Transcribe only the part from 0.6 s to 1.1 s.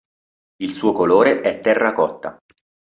Il suo